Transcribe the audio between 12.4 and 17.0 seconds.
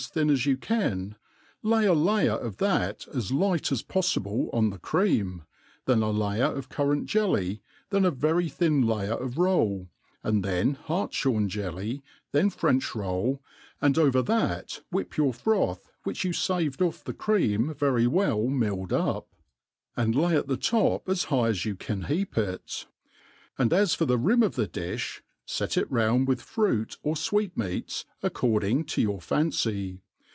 French roll, and over that whip your froth which you faved